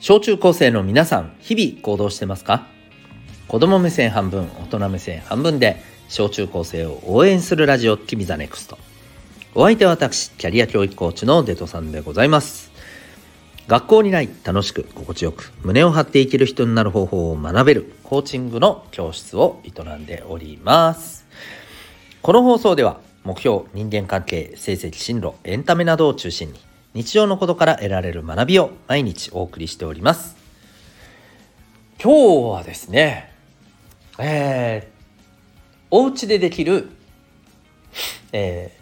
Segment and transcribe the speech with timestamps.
[0.00, 2.68] 小中高生の皆さん、日々行動してますか？
[3.48, 8.78] 子供目線半分、大人目線半分で、小中高生を応援するラジオ、君 the NEXT。
[9.56, 12.70] お相手は私、キャリア教育コーチのデトさんでございます。
[13.66, 21.26] 学校にない楽しく心地よく胸を張って生きる人になる方法を学べるコーチングの教室を営んでおります。
[22.22, 26.60] この放送では目標、人間関係、成績、進路、エンタメなどを中心に
[26.94, 30.36] 日常のことから得られる学びを毎日お送りしております。
[32.02, 33.32] 今日はですね、
[34.18, 34.92] えー、
[35.90, 36.88] お家でできる、
[38.32, 38.72] え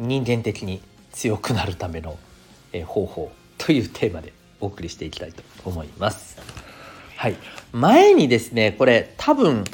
[0.00, 2.18] ー、人間的に強くなるための、
[2.72, 6.36] えー、方法というテーマでお送りしていきたいと思います。
[7.16, 7.36] はい。
[7.72, 9.64] 前にですね、これ多分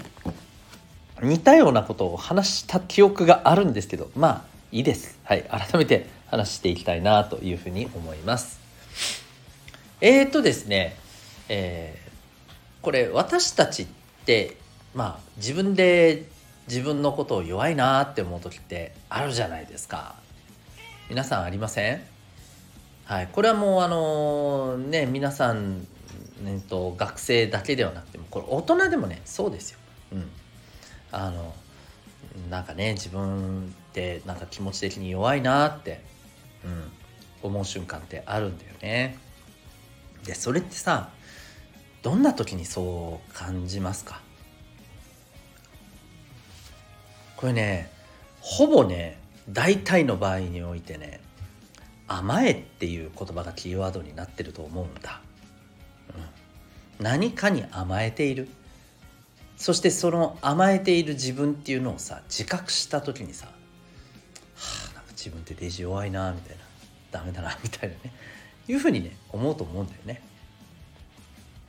[1.22, 5.20] 似たようなことを話した記憶があるんですけど、まあいいです。
[5.23, 5.45] はい。
[5.45, 8.58] 改めて話していきたいなというふうに思います。
[10.00, 10.97] えーとですね、
[11.48, 13.86] えー、これ私たちっ
[14.27, 14.56] て
[14.92, 16.25] まあ自分で
[16.66, 20.16] 自分のことを弱いなって思う時ってあるじゃないですか。
[21.09, 22.03] 皆さんありません？
[23.05, 25.86] はい、これはもうあのね皆さん、
[26.44, 29.78] えっと、学生だけではなくてもこれ大人でもねそうですよ。
[30.14, 30.28] うん、
[31.12, 31.55] あの
[32.50, 36.00] なんかね自分ってなんか気持ち的に弱いなって
[36.64, 36.91] うん、
[37.42, 39.19] 思う瞬間ってあるんだよね。
[40.25, 41.11] でそれってさ
[42.03, 44.22] どんな時にそう感じますか？
[47.36, 47.91] これね
[48.41, 49.19] ほぼね
[49.50, 51.20] 大体の場合においてね
[52.09, 55.20] 甘えっていう言葉がキーワードになってると思うんだ、
[56.98, 58.48] うん、何かに甘えている。
[59.56, 63.52] そしてその甘えている自分っていうのをさ自覚した時にさは
[64.91, 66.64] あなんか自分ってデジ弱いなみたいな
[67.10, 68.12] ダメだなみたいなね
[68.66, 70.22] いうふうにね思うと思うんだよね。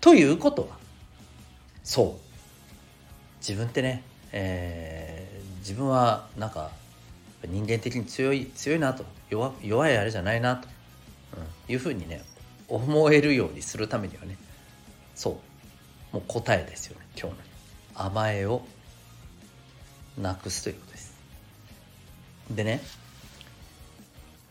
[0.02, 0.78] ということは
[1.84, 2.26] そう
[3.40, 6.72] 自分ってね、えー、自分はなんか
[7.48, 10.68] 人間的に強い強いなと弱弱いあれじゃないなと、
[11.68, 12.24] うん、いうふうにね
[12.68, 14.38] 思えるようにするためにはね
[15.14, 15.40] そ
[16.12, 17.45] うもう答えですよね今日の
[17.96, 18.66] 甘えを
[20.18, 21.16] なくすということです。
[22.52, 22.82] でね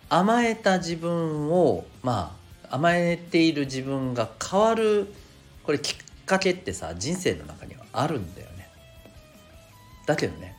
[0.09, 2.37] 甘えた自分をま
[2.69, 5.13] あ甘えている自分が変わる
[5.63, 8.69] これきっかけってさ人生の中にはあるんだよね。
[10.07, 10.57] だけどね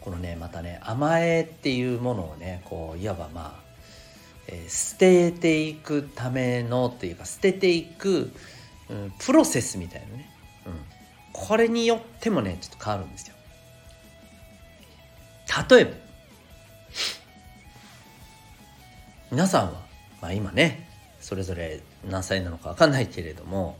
[0.00, 3.62] このねまたね甘えっていうものをねこういわばまあ、
[4.46, 8.30] えー、捨てていくためのっていうか捨てていく、
[8.88, 10.30] うん、プロセスみたいなね、
[11.46, 13.34] これによってもねちょっと変わるんですよ。
[15.70, 15.90] 例えば
[19.30, 19.80] 皆さんは、
[20.20, 20.88] まあ、今ね
[21.20, 23.78] それぞれ何歳なのか分かんないけれども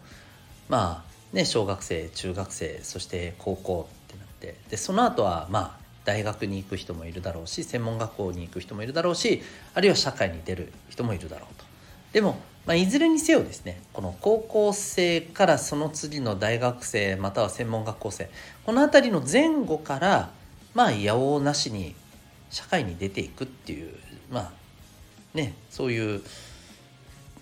[0.68, 9.42] まあね小学生中学生そして高校ってなってでその後はまあ大学に行く人もいるだろうし専門学校に行く人もいるだろうし
[9.74, 11.68] あるいは社会に出る人もいるだろうと。
[12.12, 18.28] でも、まあ、いずれにせよですねこの高校生からその次の大学生または専門学校生
[18.66, 20.30] この辺りの前後から
[20.74, 21.94] まあやおうなしに
[22.50, 23.94] 社会に出ていくっていう
[24.30, 24.52] まあ
[25.32, 26.20] ねそういう、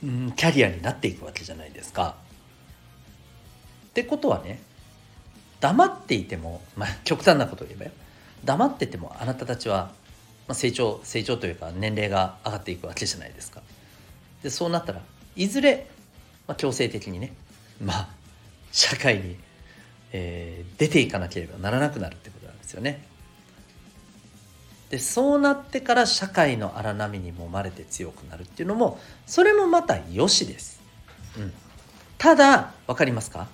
[0.04, 2.14] うん、キャリアになっていくわけじゃないですか。
[3.88, 4.60] ってことはね
[5.58, 7.90] 黙っていても、まあ、極端なことを言えばよ
[8.44, 9.90] 黙っててもあなたたちは、
[10.52, 13.60] 成長成長というか年齢が上がっていくわけじゃないですか。
[14.44, 15.02] でそうなったら
[15.36, 15.86] いずれ、
[16.48, 17.32] まあ、強制的にね
[17.80, 18.08] まあ
[18.72, 19.36] 社会に、
[20.12, 23.04] えー、出ていかなければならなくなるってことなんですよね。
[24.90, 30.80] でそうなってから社会の荒波に揉まれて強くなるっていうのもそれもまた良しです。
[31.36, 31.52] うん、
[32.18, 33.48] ただ分かりますか？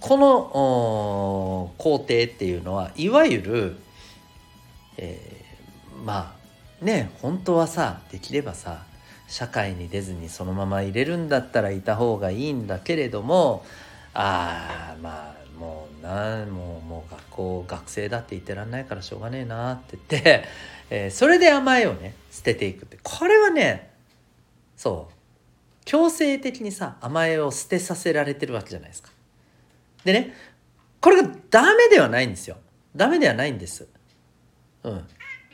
[0.00, 3.76] この工程っていうのはいわゆる、
[4.98, 6.34] えー、ま
[6.82, 8.84] あね本当はさできればさ
[9.28, 13.64] 社会に出ずにそのまま入れるんだったらいた方がいいんだけれども
[14.14, 20.44] ああまあもうなもうもう学校学生だって言ってらんないからしょうがねえなって言って、
[20.90, 23.90] えー、それで甘えをね捨てていくってこれはね
[24.76, 25.14] そう
[25.84, 29.10] 強制的にさ甘えを捨てさせられてるわけじゃないですか。
[30.04, 30.34] でね
[31.00, 32.58] これがダメではないんですよ。
[32.94, 33.86] ダメではないんです。
[34.82, 35.06] うん。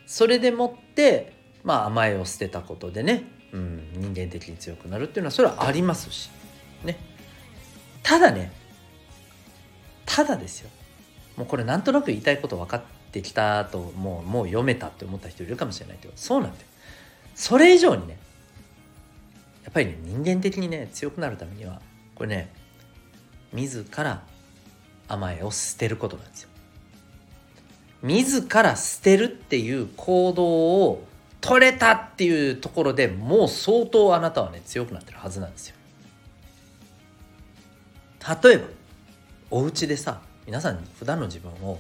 [0.07, 1.33] それでもって
[1.65, 6.31] まあ甘えを捨てたことでね、うん、人間的に強くなるっていうのはそれはありますし。
[6.84, 6.99] ね。
[8.02, 8.52] ただね
[10.06, 10.70] ただですよ。
[11.37, 12.82] もうこれなんとなく言いたいこと分かっ
[13.12, 16.64] てきたともうもう読めたって思った人いるかもしれないけどそうなんだよ。
[17.34, 18.19] それ以上にね
[19.64, 21.81] やっぱりね人間的にね強くなるためには
[22.14, 22.52] これね
[23.52, 24.22] 自ら
[25.08, 26.49] 甘えを捨てることなんですよ。
[28.02, 31.04] 自ら捨てるっていう行動を
[31.43, 35.77] 取れたっていうところでもう相当あなたはね強くなってるはずなんですよ。
[38.43, 38.67] 例えば
[39.50, 41.79] お家でさ皆さん普段の自分を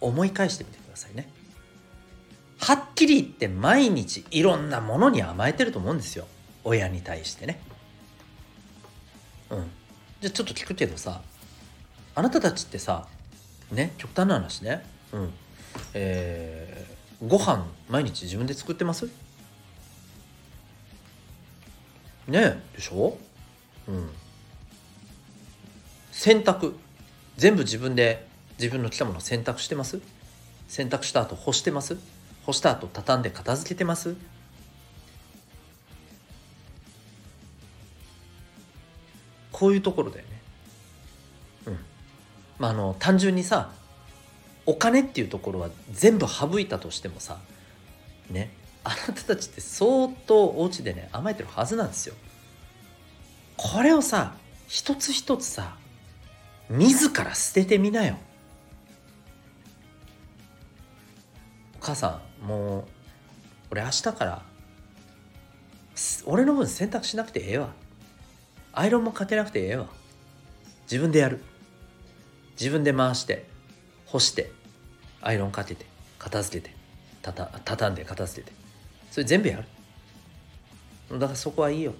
[0.00, 1.28] 思い返してみてくださいね。
[2.60, 6.26] はっきり言って毎日いろんなものに甘えてると思うんですよ。
[6.62, 7.60] 親に対してね。
[9.50, 9.70] うん。
[10.20, 11.20] じゃあちょっと聞くけどさ
[12.14, 13.08] あなたたちってさ
[13.72, 14.84] ね極端な話ね。
[15.12, 15.32] うん。
[15.94, 19.08] えー、ご飯毎日自分で作ってます？
[22.26, 23.18] ねでしょ？
[23.88, 24.10] うん。
[26.10, 26.74] 洗濯。
[27.36, 28.26] 全部自分で
[28.58, 30.00] 自分の着たもの洗濯してます？
[30.68, 31.98] 洗濯した後干してます？
[32.46, 34.16] 干した後畳んで片付けてます？
[39.52, 40.30] こういうところだよね。
[41.66, 41.78] うん。
[42.58, 43.72] まああの単純にさ
[44.66, 47.38] お金っていうところは全部省いたとしてもさ
[48.30, 48.50] ね
[48.82, 52.14] あなたたちって相当お家でね甘えてるはずなんですよ。
[53.56, 54.34] これをさ
[54.68, 55.76] 一つ一つさ
[56.68, 58.16] 自ら捨ててみなよ。
[61.80, 62.84] お母さんもう
[63.70, 64.42] 俺明日から
[66.26, 67.72] 俺の分洗濯しなくてええわ。
[68.72, 69.86] アイロンもかけなくてええわ。
[70.84, 71.40] 自分でやる。
[72.58, 73.46] 自分で回して。
[74.14, 74.52] 干して
[75.22, 75.86] アイロンかけて
[76.20, 76.72] 片付けて
[77.20, 78.54] たた畳んで片付けて。
[79.10, 79.56] それ全部や
[81.10, 81.18] る。
[81.18, 81.94] だからそこはいいよ。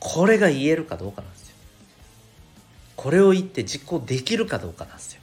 [0.00, 1.56] これが言えるかどうかなんですよ。
[2.96, 5.20] これを言って実行できるかどうかなんですよ。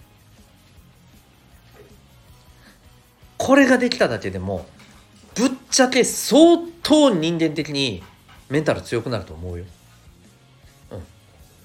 [3.39, 4.67] これができただけでも
[5.33, 8.03] ぶっちゃけ相当人間的に
[8.49, 9.65] メンタル強くなると思うよ。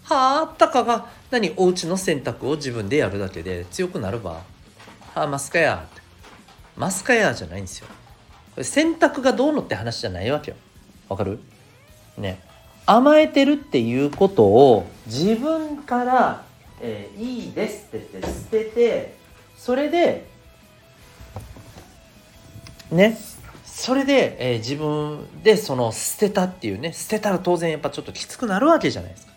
[0.09, 4.31] はあったかが何お家の洗濯を自分でやるだけで強くなるば。
[4.31, 4.43] は
[5.15, 6.01] あマスカヤーって。
[6.77, 7.87] マスカヤーじゃないんですよ。
[7.87, 7.95] こ
[8.59, 10.57] れ洗濯がどうのって話じゃないわけよ。
[11.09, 11.39] わかる？
[12.17, 12.41] ね。
[12.87, 16.45] 甘えてるっていうことを自分から、
[16.81, 19.15] えー、いいですって言って捨てて
[19.59, 20.27] それで
[22.91, 23.19] ね
[23.67, 29.33] それで、えー、自分でその捨てたっていうね捨てたら当然やっぱちょっときつくなるわけじゃないですか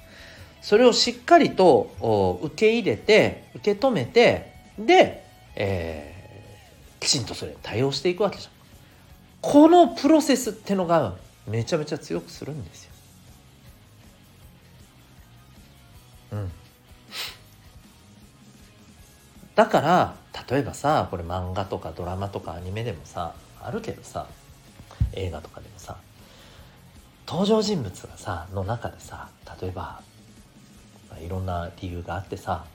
[0.61, 5.23] それをしっかりと受け入れて受け止めてで、
[5.55, 8.53] えー、きちんとそれに対応していくわけじゃん。
[9.41, 11.15] このプロセスってのが
[11.47, 12.91] めちゃめちゃ強くするんですよ。
[16.33, 16.51] うん。
[19.55, 20.15] だから
[20.49, 24.27] 例えばさこれ漫画とかドラマとかアニメでもさあるけどさ
[25.13, 25.97] 映画とかでもさ
[27.27, 29.29] 登場人物がさの中でさ
[29.61, 30.01] 例えば
[31.23, 32.65] いろんな理由があってさ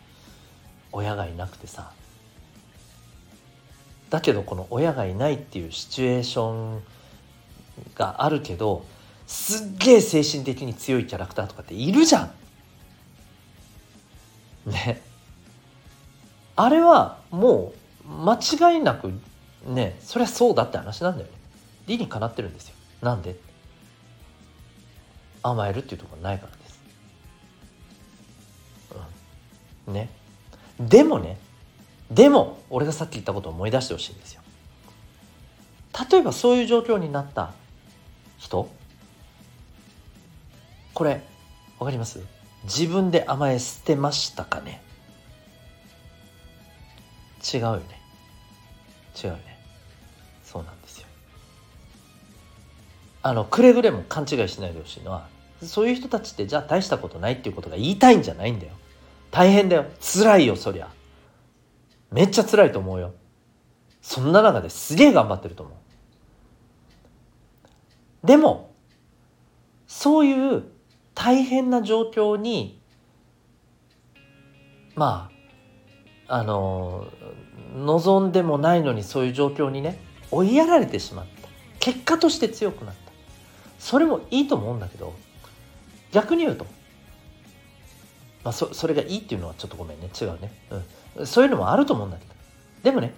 [0.92, 1.92] 親がいなくてさ。
[4.08, 6.82] だけどこの親がいないっていうシチュエーション
[7.96, 8.84] があるけど
[9.26, 12.30] すっげえ精神的に強いキャラクターとかっているじゃ
[14.66, 14.70] ん。
[14.70, 15.02] ね。
[16.54, 17.72] あれはも
[18.06, 18.38] う間
[18.72, 19.12] 違いなく
[19.66, 21.32] ねそりゃそうだって話なんだよね。
[21.88, 22.74] 理にかなってるんですよ。
[23.02, 23.36] なんで？
[25.42, 26.55] 甘えるっていうところないから。
[29.86, 30.08] ね。
[30.78, 31.38] でもね
[32.10, 34.42] でも俺がさっき言ったことを思い出してほしいんですよ。
[36.10, 37.52] 例えばそういう状況になった
[38.38, 38.68] 人。
[40.94, 41.22] これ
[41.78, 42.20] わかります？
[42.64, 44.82] 自分で甘え捨てましたかね？
[47.54, 48.00] 違うよね。
[49.22, 49.58] 違うよね。
[50.44, 51.06] そうなんですよ。
[53.22, 55.28] あのくれぐれも勘違いしないでほしいのは
[55.62, 58.72] そういう人たちってじゃあ大したことないっていうことが言いたいんじゃないんだよ。
[59.36, 59.84] 大変だよ。
[60.00, 60.88] 辛いよそりゃ。
[62.10, 63.12] めっちゃ辛いと思うよ。
[64.00, 65.76] そんな中ですげえ頑張ってると思
[68.24, 68.26] う。
[68.26, 68.72] でも
[69.86, 70.62] そういう
[71.14, 72.80] 大変な状況に
[74.94, 75.30] ま
[76.26, 77.06] ああの
[77.76, 79.98] 望んでもないのにそういう状況にね
[80.30, 81.48] 追いやられてしまった。
[81.78, 83.12] 結果として強くなった。
[83.78, 85.12] それもいいと思うんだけど
[86.10, 86.64] 逆に言うと、
[88.46, 90.08] まあ、そそれがいいっていうのはちょっとごめんね。
[90.08, 90.52] 違うね、
[91.16, 92.32] うん、そういうのもあると思うんだけど。
[92.84, 93.12] でもね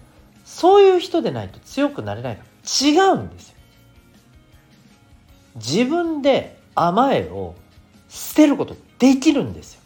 [0.46, 3.54] そういう人でないと強くなれないから違うんですよ。
[5.56, 7.54] 自分で甘えを
[8.08, 9.82] 捨てることできるんですよ。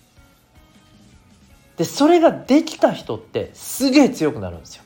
[1.76, 4.84] でそれができた人ってすげえ強くなるんですよ。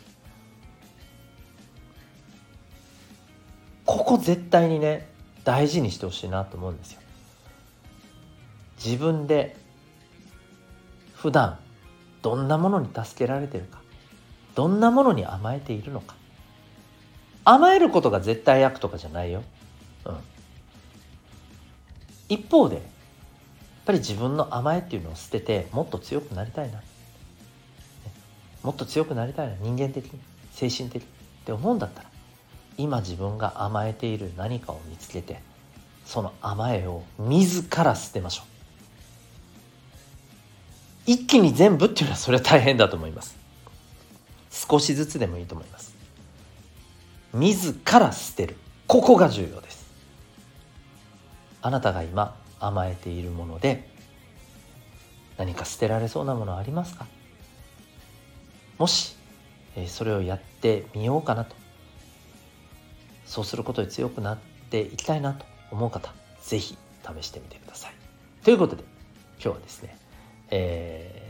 [3.84, 5.06] ここ絶対にね
[5.44, 7.00] 大事にしてほしいなと思うんですよ。
[8.82, 9.65] 自分で
[11.26, 11.58] 普段
[12.22, 13.80] どんなものに助けられてるか
[14.54, 16.14] どんなものに甘えているのか。
[17.44, 19.42] 甘えることが絶対悪とかじゃないよ、
[20.04, 20.16] うん、
[22.28, 22.84] 一方でやっ
[23.86, 26.80] ぱり自分の甘えっていうのを捨ててもっと強くなりたいな。
[28.62, 29.56] もっと強くなりたいな。
[29.60, 30.20] 人間的に
[30.52, 31.06] 精神的っ
[31.44, 32.08] て思うんだったら
[32.78, 35.40] 今自分が甘えている何かを見つけて
[36.04, 38.55] その甘えを自ら捨てましょう。
[41.06, 43.36] 一気に全部っていうのはそれは大変だと思います。
[44.50, 45.94] 少しずつでもいいと思います。
[47.32, 48.56] 自ら捨てる。
[48.86, 49.86] ここが重要です。
[51.62, 53.88] あなたが今甘えているもので
[55.36, 57.06] 何か捨てられそうなものありますか？
[58.78, 59.16] もし、
[59.76, 61.54] えそれをやってみようかなと。
[63.26, 64.38] そうすることで強くなっ
[64.70, 66.76] ていきたいなと思う方是非
[67.20, 67.94] 試してみてください。
[68.44, 68.84] ということで
[69.42, 69.96] 今日はですね、
[70.50, 71.22] え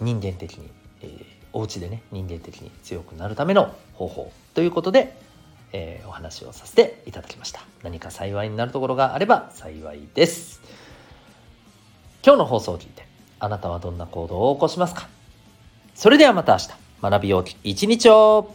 [0.00, 0.70] ー、人間的に、
[1.02, 5.16] えー、お家でね人間的に強くなるための方法ということで、
[5.72, 7.60] えー、お話をさせていただきました。
[7.82, 10.60] 何か幸いになるところがあれば幸いです。
[12.24, 13.06] 今日の放送を聞いて
[13.38, 15.08] あなたはどんな行動を起こしますか？
[15.94, 16.70] それではまた明日。
[17.02, 18.54] 学びよう一日を。